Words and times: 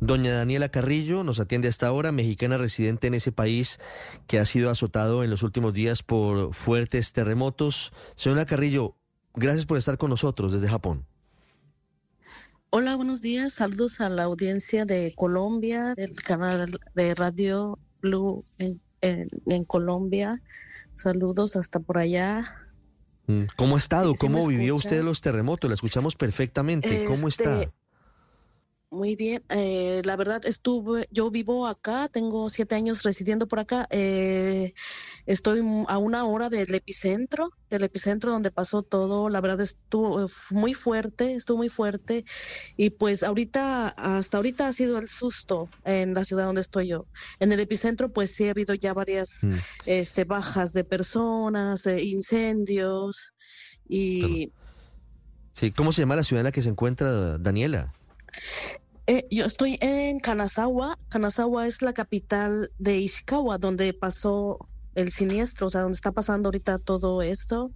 Doña 0.00 0.34
Daniela 0.34 0.68
Carrillo 0.68 1.24
nos 1.24 1.40
atiende 1.40 1.68
hasta 1.68 1.86
ahora, 1.86 2.12
mexicana 2.12 2.58
residente 2.58 3.06
en 3.06 3.14
ese 3.14 3.32
país 3.32 3.80
que 4.26 4.38
ha 4.38 4.44
sido 4.44 4.70
azotado 4.70 5.24
en 5.24 5.30
los 5.30 5.42
últimos 5.42 5.72
días 5.72 6.02
por 6.02 6.54
fuertes 6.54 7.12
terremotos. 7.12 7.92
Señora 8.14 8.44
Carrillo, 8.44 8.96
gracias 9.34 9.64
por 9.64 9.78
estar 9.78 9.96
con 9.96 10.10
nosotros 10.10 10.52
desde 10.52 10.68
Japón. 10.68 11.06
Hola, 12.70 12.94
buenos 12.96 13.22
días. 13.22 13.54
Saludos 13.54 14.00
a 14.02 14.10
la 14.10 14.24
audiencia 14.24 14.84
de 14.84 15.14
Colombia, 15.16 15.94
del 15.94 16.14
canal 16.16 16.78
de 16.94 17.14
Radio 17.14 17.78
Blue 18.02 18.44
en, 19.00 19.64
Colombia. 19.64 20.42
Saludos 20.94 21.56
hasta 21.56 21.80
por 21.80 21.96
allá. 21.96 22.54
Mm, 23.28 23.44
¿Cómo 23.56 23.76
ha 23.76 23.78
estado? 23.78 24.14
¿Cómo 24.14 24.46
vivió 24.46 24.74
usted 24.76 25.02
los 25.02 25.22
terremotos? 25.22 25.70
La 25.70 25.74
escuchamos 25.74 26.16
perfectamente. 26.16 27.06
¿Cómo 27.06 27.28
está? 27.28 27.70
Muy 28.90 29.16
bien, 29.16 29.42
eh, 29.48 30.00
la 30.04 30.14
verdad 30.14 30.46
estuve, 30.46 31.08
yo 31.10 31.28
vivo 31.32 31.66
acá, 31.66 32.08
tengo 32.08 32.48
siete 32.48 32.76
años 32.76 33.02
residiendo 33.02 33.48
por 33.48 33.58
acá, 33.58 33.88
eh, 33.90 34.74
estoy 35.26 35.60
a 35.88 35.98
una 35.98 36.24
hora 36.24 36.48
del 36.48 36.72
epicentro, 36.72 37.50
del 37.68 37.82
epicentro 37.82 38.30
donde 38.30 38.52
pasó 38.52 38.84
todo, 38.84 39.28
la 39.28 39.40
verdad 39.40 39.60
estuvo 39.60 40.28
muy 40.52 40.74
fuerte, 40.74 41.34
estuvo 41.34 41.56
muy 41.56 41.68
fuerte 41.68 42.24
y 42.76 42.90
pues 42.90 43.24
ahorita, 43.24 43.88
hasta 43.88 44.36
ahorita 44.36 44.68
ha 44.68 44.72
sido 44.72 44.98
el 44.98 45.08
susto 45.08 45.68
en 45.84 46.14
la 46.14 46.24
ciudad 46.24 46.44
donde 46.44 46.60
estoy 46.60 46.86
yo. 46.86 47.06
En 47.40 47.50
el 47.50 47.58
epicentro 47.58 48.12
pues 48.12 48.36
sí 48.36 48.46
ha 48.46 48.52
habido 48.52 48.72
ya 48.74 48.92
varias 48.92 49.42
mm. 49.42 49.54
este, 49.86 50.22
bajas 50.22 50.72
de 50.72 50.84
personas, 50.84 51.86
eh, 51.86 52.04
incendios 52.04 53.34
y... 53.88 54.52
Sí, 55.54 55.72
¿cómo 55.72 55.90
se 55.90 56.02
llama 56.02 56.14
la 56.14 56.22
ciudad 56.22 56.42
en 56.42 56.44
la 56.44 56.52
que 56.52 56.62
se 56.62 56.68
encuentra 56.68 57.36
Daniela? 57.38 57.92
Eh, 59.06 59.26
yo 59.30 59.44
estoy 59.44 59.78
en 59.80 60.18
Kanazawa. 60.20 60.98
Kanazawa 61.08 61.66
es 61.66 61.82
la 61.82 61.92
capital 61.92 62.72
de 62.78 62.98
Ishikawa, 62.98 63.58
donde 63.58 63.94
pasó 63.94 64.58
el 64.94 65.12
siniestro, 65.12 65.68
o 65.68 65.70
sea, 65.70 65.82
donde 65.82 65.94
está 65.96 66.12
pasando 66.12 66.48
ahorita 66.48 66.78
todo 66.80 67.22
esto. 67.22 67.72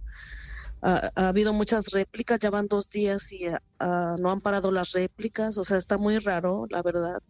Ha 0.81 1.11
habido 1.15 1.53
muchas 1.53 1.91
réplicas, 1.91 2.39
ya 2.39 2.49
van 2.49 2.67
dos 2.67 2.89
días 2.89 3.31
y 3.31 3.47
uh, 3.47 4.15
no 4.19 4.31
han 4.31 4.39
parado 4.39 4.71
las 4.71 4.93
réplicas, 4.93 5.57
o 5.57 5.63
sea, 5.63 5.77
está 5.77 5.97
muy 5.97 6.17
raro, 6.19 6.65
la 6.69 6.81
verdad. 6.81 7.21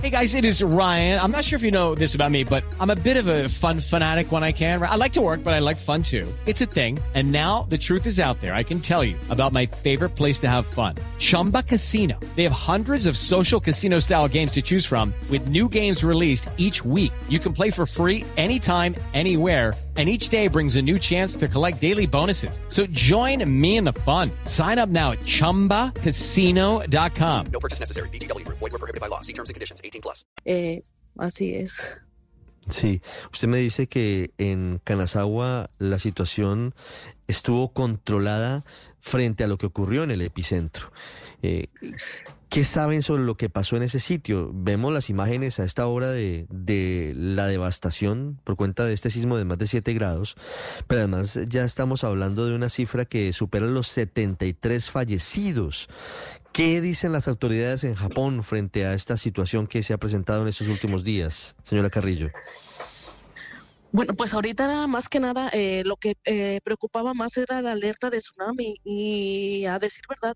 Hey 0.00 0.10
guys, 0.10 0.34
it 0.34 0.44
is 0.44 0.62
Ryan. 0.62 1.20
I'm 1.20 1.30
not 1.30 1.44
sure 1.44 1.56
if 1.56 1.62
you 1.62 1.70
know 1.70 1.94
this 1.94 2.14
about 2.14 2.30
me, 2.30 2.44
but 2.44 2.64
I'm 2.80 2.90
a 2.90 2.96
bit 2.96 3.16
of 3.16 3.26
a 3.28 3.48
fun 3.48 3.80
fanatic 3.80 4.32
when 4.32 4.42
I 4.42 4.52
can. 4.52 4.82
I 4.82 4.96
like 4.96 5.12
to 5.14 5.20
work, 5.20 5.44
but 5.44 5.52
I 5.52 5.60
like 5.60 5.76
fun 5.76 6.02
too. 6.02 6.26
It's 6.46 6.60
a 6.60 6.66
thing. 6.66 6.98
And 7.14 7.30
now 7.30 7.66
the 7.68 7.78
truth 7.78 8.06
is 8.06 8.18
out 8.18 8.40
there. 8.40 8.54
I 8.54 8.62
can 8.62 8.80
tell 8.80 9.04
you 9.04 9.16
about 9.30 9.52
my 9.52 9.66
favorite 9.66 10.16
place 10.16 10.40
to 10.40 10.48
have 10.48 10.66
fun. 10.66 10.96
Chumba 11.18 11.62
Casino. 11.62 12.18
They 12.36 12.42
have 12.42 12.52
hundreds 12.52 13.06
of 13.06 13.16
social 13.16 13.60
casino 13.60 14.00
style 14.00 14.28
games 14.28 14.52
to 14.52 14.62
choose 14.62 14.86
from 14.86 15.12
with 15.30 15.48
new 15.48 15.68
games 15.68 16.02
released 16.02 16.48
each 16.56 16.84
week. 16.84 17.12
You 17.28 17.38
can 17.38 17.52
play 17.52 17.70
for 17.70 17.86
free 17.86 18.24
anytime, 18.36 18.94
anywhere 19.12 19.74
and 19.96 20.08
each 20.08 20.28
day 20.30 20.48
brings 20.48 20.76
a 20.76 20.82
new 20.82 20.98
chance 20.98 21.36
to 21.36 21.48
collect 21.48 21.80
daily 21.80 22.06
bonuses. 22.06 22.60
So 22.68 22.81
join 22.86 23.44
me 23.60 23.76
in 23.76 23.84
the 23.84 23.92
fun. 23.92 24.30
Sign 24.46 24.78
up 24.78 24.88
now 24.88 25.12
at 25.12 25.22
Chumba 25.26 25.92
ChumbaCasino.com. 26.02 27.46
No 27.52 27.60
purchase 27.60 27.80
necessary. 27.80 28.08
BGW. 28.08 28.48
Void 28.48 28.72
were 28.72 28.78
prohibited 28.78 29.00
by 29.00 29.08
law. 29.08 29.20
See 29.20 29.34
terms 29.34 29.50
and 29.50 29.54
conditions. 29.54 29.82
18 29.84 30.00
plus. 30.00 30.24
Eh, 30.46 30.80
así 31.18 31.54
es. 31.56 32.00
Sí, 32.68 33.02
usted 33.32 33.48
me 33.48 33.58
dice 33.58 33.88
que 33.88 34.30
en 34.38 34.80
Kanazawa 34.84 35.70
la 35.78 35.98
situación 35.98 36.74
estuvo 37.26 37.72
controlada 37.72 38.64
frente 39.00 39.42
a 39.42 39.48
lo 39.48 39.58
que 39.58 39.66
ocurrió 39.66 40.04
en 40.04 40.12
el 40.12 40.22
epicentro. 40.22 40.92
Eh, 41.42 41.66
¿Qué 42.52 42.64
saben 42.64 43.00
sobre 43.02 43.22
lo 43.22 43.38
que 43.38 43.48
pasó 43.48 43.78
en 43.78 43.82
ese 43.82 43.98
sitio? 43.98 44.50
Vemos 44.52 44.92
las 44.92 45.08
imágenes 45.08 45.58
a 45.58 45.64
esta 45.64 45.86
hora 45.86 46.10
de, 46.10 46.44
de, 46.50 47.14
la 47.16 47.46
devastación 47.46 48.38
por 48.44 48.56
cuenta 48.56 48.84
de 48.84 48.92
este 48.92 49.08
sismo 49.08 49.38
de 49.38 49.46
más 49.46 49.56
de 49.56 49.66
7 49.66 49.94
grados, 49.94 50.36
pero 50.86 50.98
además 50.98 51.40
ya 51.48 51.64
estamos 51.64 52.04
hablando 52.04 52.44
de 52.44 52.54
una 52.54 52.68
cifra 52.68 53.06
que 53.06 53.32
supera 53.32 53.64
los 53.64 53.88
73 53.88 54.90
fallecidos. 54.90 55.88
¿Qué 56.52 56.82
dicen 56.82 57.12
las 57.12 57.26
autoridades 57.26 57.84
en 57.84 57.94
Japón 57.94 58.44
frente 58.44 58.84
a 58.84 58.92
esta 58.92 59.16
situación 59.16 59.66
que 59.66 59.82
se 59.82 59.94
ha 59.94 59.98
presentado 59.98 60.42
en 60.42 60.48
estos 60.48 60.68
últimos 60.68 61.04
días, 61.04 61.56
señora 61.62 61.88
Carrillo? 61.88 62.28
Bueno, 63.92 64.14
pues 64.14 64.32
ahorita 64.32 64.86
más 64.86 65.10
que 65.10 65.20
nada 65.20 65.50
eh, 65.52 65.82
lo 65.84 65.96
que 65.98 66.16
eh, 66.24 66.60
preocupaba 66.64 67.12
más 67.12 67.36
era 67.36 67.60
la 67.60 67.72
alerta 67.72 68.08
de 68.08 68.18
tsunami 68.20 68.80
y 68.84 69.66
a 69.66 69.78
decir 69.78 70.02
verdad, 70.08 70.34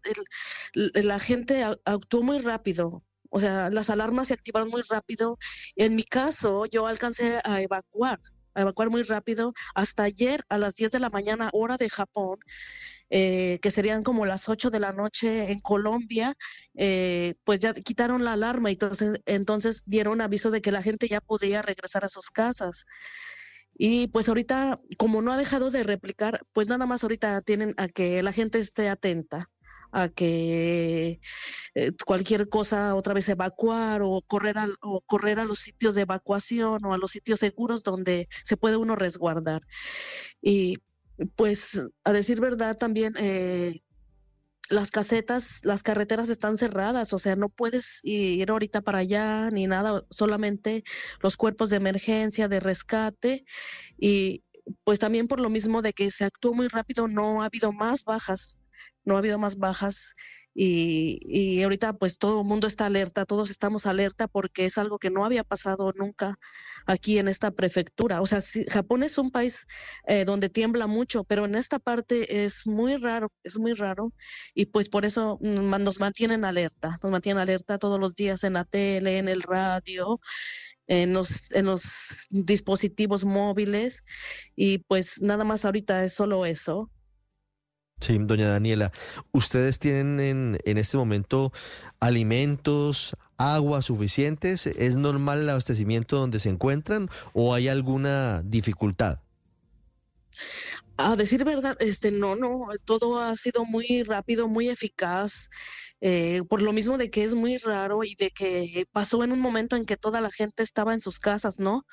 la 0.74 1.18
gente 1.18 1.64
actuó 1.64 2.22
muy 2.22 2.38
rápido. 2.40 3.02
O 3.30 3.40
sea, 3.40 3.70
las 3.70 3.88
alarmas 3.88 4.28
se 4.28 4.34
activaron 4.34 4.68
muy 4.68 4.82
rápido. 4.90 5.38
En 5.74 5.96
mi 5.96 6.04
caso, 6.04 6.66
yo 6.66 6.86
alcancé 6.86 7.40
a 7.44 7.62
evacuar, 7.62 8.20
a 8.54 8.60
evacuar 8.60 8.90
muy 8.90 9.02
rápido. 9.04 9.54
Hasta 9.74 10.02
ayer 10.02 10.44
a 10.50 10.58
las 10.58 10.74
10 10.74 10.90
de 10.90 11.00
la 11.00 11.08
mañana, 11.08 11.48
hora 11.54 11.78
de 11.78 11.88
Japón, 11.88 12.36
eh, 13.08 13.58
que 13.62 13.70
serían 13.70 14.02
como 14.02 14.26
las 14.26 14.48
8 14.50 14.68
de 14.70 14.80
la 14.80 14.92
noche 14.92 15.50
en 15.50 15.60
Colombia, 15.60 16.34
pues 16.74 17.60
ya 17.60 17.72
quitaron 17.72 18.22
la 18.24 18.34
alarma 18.34 18.70
y 18.70 18.74
entonces, 18.74 19.20
entonces 19.24 19.82
dieron 19.86 20.20
aviso 20.20 20.50
de 20.50 20.60
que 20.60 20.72
la 20.72 20.82
gente 20.82 21.08
ya 21.08 21.20
podía 21.22 21.62
regresar 21.62 22.04
a 22.04 22.08
sus 22.10 22.30
casas. 22.30 22.84
Y 23.78 24.08
pues 24.08 24.28
ahorita, 24.28 24.80
como 24.96 25.22
no 25.22 25.32
ha 25.32 25.36
dejado 25.36 25.70
de 25.70 25.82
replicar, 25.82 26.40
pues 26.52 26.68
nada 26.68 26.86
más 26.86 27.02
ahorita 27.02 27.40
tienen 27.42 27.74
a 27.76 27.88
que 27.88 28.22
la 28.22 28.32
gente 28.32 28.58
esté 28.58 28.88
atenta 28.88 29.50
a 29.92 30.08
que 30.08 31.20
eh, 31.74 31.92
cualquier 32.04 32.48
cosa 32.48 32.94
otra 32.94 33.14
vez 33.14 33.28
evacuar 33.28 34.02
o 34.02 34.22
correr, 34.26 34.58
a, 34.58 34.68
o 34.82 35.00
correr 35.02 35.38
a 35.38 35.44
los 35.44 35.60
sitios 35.60 35.94
de 35.94 36.02
evacuación 36.02 36.84
o 36.84 36.94
a 36.94 36.98
los 36.98 37.12
sitios 37.12 37.40
seguros 37.40 37.82
donde 37.82 38.28
se 38.44 38.56
puede 38.56 38.76
uno 38.76 38.96
resguardar. 38.96 39.62
Y 40.42 40.78
pues 41.34 41.80
a 42.04 42.12
decir 42.12 42.40
verdad 42.40 42.76
también, 42.76 43.14
eh, 43.18 43.80
las 44.70 44.90
casetas, 44.90 45.60
las 45.64 45.82
carreteras 45.82 46.28
están 46.28 46.56
cerradas, 46.56 47.12
o 47.12 47.18
sea, 47.18 47.36
no 47.36 47.48
puedes 47.48 48.00
ir 48.02 48.50
ahorita 48.50 48.80
para 48.80 48.98
allá 48.98 49.50
ni 49.50 49.66
nada, 49.66 50.04
solamente 50.10 50.84
los 51.20 51.36
cuerpos 51.36 51.70
de 51.70 51.76
emergencia, 51.76 52.48
de 52.48 52.60
rescate 52.60 53.44
y 53.98 54.44
pues 54.84 54.98
también 54.98 55.28
por 55.28 55.40
lo 55.40 55.50
mismo 55.50 55.82
de 55.82 55.92
que 55.92 56.10
se 56.10 56.24
actuó 56.24 56.54
muy 56.54 56.68
rápido, 56.68 57.08
no 57.08 57.42
ha 57.42 57.46
habido 57.46 57.72
más 57.72 58.04
bajas, 58.04 58.58
no 59.04 59.14
ha 59.14 59.18
habido 59.18 59.38
más 59.38 59.58
bajas 59.58 60.14
y, 60.58 61.18
y 61.22 61.62
ahorita 61.62 61.92
pues 61.98 62.18
todo 62.18 62.40
el 62.40 62.46
mundo 62.46 62.66
está 62.66 62.86
alerta, 62.86 63.26
todos 63.26 63.50
estamos 63.50 63.84
alerta 63.84 64.26
porque 64.26 64.64
es 64.64 64.78
algo 64.78 64.98
que 64.98 65.10
no 65.10 65.26
había 65.26 65.44
pasado 65.44 65.92
nunca 65.94 66.38
aquí 66.86 67.18
en 67.18 67.28
esta 67.28 67.50
prefectura. 67.50 68.22
O 68.22 68.26
sea, 68.26 68.40
Japón 68.68 69.02
es 69.02 69.18
un 69.18 69.30
país 69.30 69.66
eh, 70.06 70.24
donde 70.24 70.48
tiembla 70.48 70.86
mucho, 70.86 71.24
pero 71.24 71.44
en 71.44 71.56
esta 71.56 71.78
parte 71.78 72.44
es 72.44 72.66
muy 72.66 72.96
raro, 72.96 73.30
es 73.42 73.58
muy 73.58 73.74
raro 73.74 74.14
y 74.54 74.66
pues 74.66 74.88
por 74.88 75.04
eso 75.04 75.38
nos 75.42 76.00
mantienen 76.00 76.46
alerta, 76.46 76.98
nos 77.02 77.12
mantienen 77.12 77.42
alerta 77.42 77.78
todos 77.78 78.00
los 78.00 78.14
días 78.14 78.42
en 78.42 78.54
la 78.54 78.64
tele, 78.64 79.18
en 79.18 79.28
el 79.28 79.42
radio. 79.42 80.20
En 80.88 81.14
los, 81.14 81.50
en 81.50 81.66
los 81.66 82.28
dispositivos 82.30 83.24
móviles 83.24 84.04
y 84.54 84.78
pues 84.78 85.20
nada 85.20 85.42
más 85.42 85.64
ahorita 85.64 86.04
es 86.04 86.12
solo 86.12 86.46
eso, 86.46 86.92
Sí, 87.98 88.18
doña 88.20 88.50
Daniela, 88.50 88.92
¿ustedes 89.32 89.78
tienen 89.78 90.20
en, 90.20 90.58
en 90.64 90.76
este 90.76 90.98
momento 90.98 91.50
alimentos, 91.98 93.16
agua 93.38 93.80
suficientes? 93.80 94.66
¿Es 94.66 94.96
normal 94.96 95.40
el 95.40 95.48
abastecimiento 95.50 96.18
donde 96.18 96.38
se 96.38 96.50
encuentran 96.50 97.08
o 97.32 97.54
hay 97.54 97.68
alguna 97.68 98.42
dificultad? 98.42 99.20
Decir 101.16 101.44
verdad, 101.44 101.76
este 101.80 102.10
no, 102.10 102.36
no, 102.36 102.66
todo 102.84 103.18
ha 103.18 103.36
sido 103.36 103.64
muy 103.64 104.02
rápido, 104.02 104.48
muy 104.48 104.68
eficaz, 104.68 105.48
eh, 106.00 106.42
por 106.48 106.60
lo 106.60 106.72
mismo 106.72 106.98
de 106.98 107.10
que 107.10 107.24
es 107.24 107.34
muy 107.34 107.56
raro 107.56 108.04
y 108.04 108.14
de 108.16 108.30
que 108.30 108.86
pasó 108.92 109.24
en 109.24 109.32
un 109.32 109.40
momento 109.40 109.76
en 109.76 109.86
que 109.86 109.96
toda 109.96 110.20
la 110.20 110.30
gente 110.30 110.62
estaba 110.62 110.92
en 110.92 111.00
sus 111.00 111.18
casas, 111.18 111.58
¿no? 111.58 111.86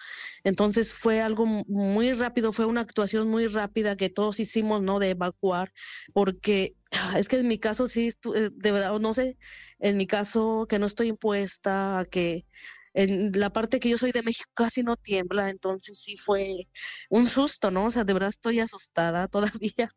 Entonces 0.44 0.94
fue 0.94 1.22
algo 1.22 1.46
muy 1.46 2.12
rápido, 2.14 2.52
fue 2.52 2.66
una 2.66 2.82
actuación 2.82 3.30
muy 3.30 3.48
rápida 3.48 3.96
que 3.96 4.10
todos 4.10 4.40
hicimos, 4.42 4.82
¿no? 4.82 5.00
De 5.00 5.12
evacuar, 5.12 5.72
porque 6.14 6.76
es 7.18 7.30
que 7.30 7.38
en 7.40 7.48
mi 7.48 7.60
caso 7.60 7.88
sí, 7.88 8.10
eh, 8.36 8.50
de 8.52 8.72
verdad, 8.72 9.00
no 9.00 9.14
sé, 9.14 9.38
en 9.80 9.98
mi 9.98 10.08
caso 10.08 10.66
que 10.68 10.80
no 10.80 10.86
estoy 10.86 11.08
impuesta 11.08 12.00
a 12.00 12.06
que 12.06 12.46
en 12.94 13.32
la 13.40 13.52
parte 13.52 13.80
que 13.80 13.90
yo 13.90 13.98
soy 13.98 14.12
de 14.12 14.22
México 14.22 14.50
casi 14.54 14.84
no 14.84 14.96
tiembla, 14.96 15.50
entonces 15.50 16.00
sí 16.00 16.18
fue 16.18 16.68
un 17.10 17.28
susto, 17.28 17.72
¿no? 17.72 17.86
O 17.86 17.92
sea, 17.92 18.04
de 18.04 18.14
verdad 18.14 18.30
estoy 18.30 18.60
asustada 18.60 19.28
todavía, 19.62 19.92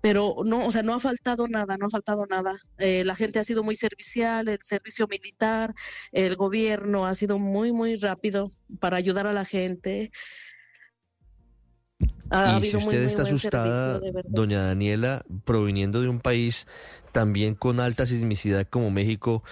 pero 0.00 0.36
no, 0.44 0.66
o 0.66 0.70
sea, 0.70 0.82
no 0.82 0.94
ha 0.94 1.00
faltado 1.00 1.48
nada, 1.48 1.76
no 1.76 1.86
ha 1.86 1.90
faltado 1.90 2.26
nada. 2.26 2.56
Eh, 2.78 3.04
la 3.04 3.16
gente 3.16 3.38
ha 3.38 3.44
sido 3.44 3.62
muy 3.62 3.76
servicial, 3.76 4.48
el 4.48 4.58
servicio 4.62 5.06
militar, 5.08 5.74
el 6.12 6.36
gobierno 6.36 7.06
ha 7.06 7.14
sido 7.14 7.38
muy, 7.38 7.72
muy 7.72 7.96
rápido 7.96 8.50
para 8.80 8.96
ayudar 8.96 9.26
a 9.26 9.32
la 9.32 9.44
gente. 9.44 10.12
y 12.00 12.62
si 12.62 12.76
usted 12.76 13.02
está 13.02 13.22
asustada, 13.22 14.00
doña 14.24 14.66
Daniela, 14.66 15.24
proviniendo 15.44 16.00
de 16.00 16.08
un 16.08 16.20
país 16.20 16.66
también 17.12 17.54
con 17.54 17.78
alta 17.78 18.06
sismicidad 18.06 18.66
como 18.68 18.90
México, 18.90 19.44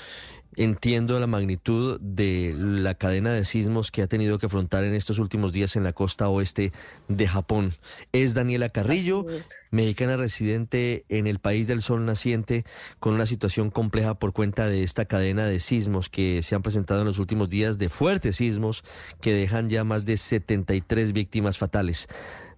entiendo 0.56 1.18
la 1.18 1.26
magnitud 1.26 2.00
de 2.00 2.54
la 2.56 2.94
cadena 2.94 3.32
de 3.32 3.44
sismos 3.44 3.90
que 3.90 4.02
ha 4.02 4.06
tenido 4.06 4.38
que 4.38 4.46
afrontar 4.46 4.84
en 4.84 4.94
estos 4.94 5.18
últimos 5.18 5.52
días 5.52 5.76
en 5.76 5.84
la 5.84 5.92
costa 5.92 6.28
oeste 6.28 6.72
de 7.08 7.26
Japón. 7.26 7.72
Es 8.12 8.34
Daniela 8.34 8.68
Carrillo, 8.68 9.26
mexicana 9.70 10.16
residente 10.16 11.04
en 11.08 11.26
el 11.26 11.38
país 11.38 11.66
del 11.66 11.82
sol 11.82 12.04
naciente, 12.04 12.64
con 13.00 13.14
una 13.14 13.26
situación 13.26 13.70
compleja 13.70 14.14
por 14.14 14.32
cuenta 14.32 14.68
de 14.68 14.82
esta 14.82 15.04
cadena 15.04 15.46
de 15.46 15.60
sismos 15.60 16.08
que 16.08 16.42
se 16.42 16.54
han 16.54 16.62
presentado 16.62 17.00
en 17.00 17.06
los 17.06 17.18
últimos 17.18 17.48
días, 17.48 17.78
de 17.78 17.88
fuertes 17.88 18.36
sismos 18.36 18.84
que 19.20 19.32
dejan 19.32 19.68
ya 19.68 19.84
más 19.84 20.04
de 20.04 20.16
73 20.16 21.12
víctimas 21.12 21.58
fatales. 21.58 22.08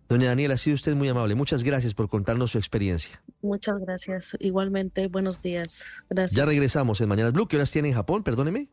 Doña 0.09 0.29
Daniela, 0.29 0.55
ha 0.55 0.59
sido 0.59 0.75
usted 0.75 0.95
muy 0.95 1.09
amable. 1.09 1.35
Muchas 1.35 1.65
gracias 1.65 1.95
por 1.95 2.09
contarnos 2.09 2.53
su 2.53 2.59
experiencia. 2.59 3.23
Muchas 3.43 3.77
gracias. 3.81 4.37
Igualmente, 4.39 5.07
buenos 5.09 5.41
días. 5.43 5.83
Gracias. 6.11 6.37
Ya 6.37 6.45
regresamos 6.45 7.01
en 7.01 7.09
Mañanas 7.09 7.33
Blue. 7.33 7.47
¿Qué 7.49 7.57
horas 7.57 7.71
tiene 7.71 7.89
en 7.89 7.95
Japón? 7.95 8.23
Perdóneme. 8.23 8.69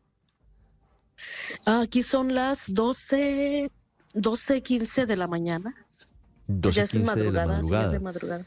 Aquí 1.66 2.02
son 2.02 2.34
las 2.34 2.72
12, 2.72 3.70
12, 4.14 4.62
15 4.62 5.06
de 5.06 5.16
la 5.16 5.26
mañana. 5.26 5.74
12, 6.48 6.76
ya 6.76 6.82
es 6.82 6.90
15 6.90 7.06
madrugada, 7.06 7.40
de 7.42 7.48
la 7.48 7.54
sí, 7.54 7.62
madrugada. 7.62 7.86
es 7.86 7.92
de 7.92 8.00
madrugada. 8.00 8.46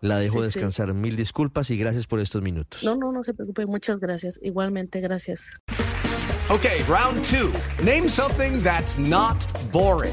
La 0.00 0.18
dejo 0.18 0.42
Sí, 0.42 0.50
sí. 0.50 0.58
descansar. 0.58 0.92
Mil 0.92 1.16
disculpas 1.16 1.70
y 1.70 1.78
gracias 1.78 2.06
por 2.06 2.20
estos 2.20 2.42
minutos. 2.42 2.84
No, 2.84 2.96
no, 2.96 3.12
no 3.12 3.22
se 3.24 3.32
preocupe. 3.32 3.64
Muchas 3.66 3.98
gracias. 3.98 4.38
Igualmente, 4.42 5.00
gracias. 5.00 5.48
Okay, 6.50 6.82
round 6.86 7.24
two. 7.24 7.50
Name 7.82 8.08
something 8.08 8.62
that's 8.62 8.98
not 8.98 9.36
boring. 9.72 10.12